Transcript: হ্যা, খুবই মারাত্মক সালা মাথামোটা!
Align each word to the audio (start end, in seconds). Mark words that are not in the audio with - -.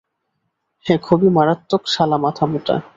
হ্যা, 0.85 0.95
খুবই 1.01 1.29
মারাত্মক 1.29 1.81
সালা 1.87 2.17
মাথামোটা! 2.17 2.75